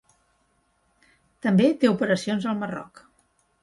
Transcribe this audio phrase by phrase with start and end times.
[1.47, 3.09] També té operacions al Marroc.